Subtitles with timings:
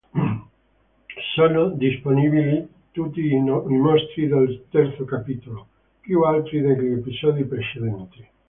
[1.35, 5.67] Sono disponibili tutti i mostri del terzo capitolo,
[6.01, 8.25] più altri degli episodi precedenti.